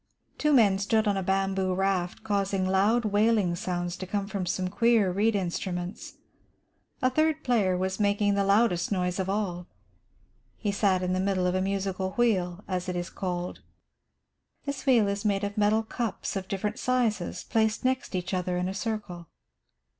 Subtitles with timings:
[0.39, 4.67] Two men stood on a bamboo raft causing loud, wailing sounds to come from some
[4.67, 6.15] queer reed instruments.
[7.03, 9.67] A third player was making the loudest noise of all.
[10.57, 13.61] He sat in the middle of a musical wheel, as it is called.
[14.65, 18.67] This wheel is made of metal cups of different sizes placed next each other in
[18.67, 19.27] a circle.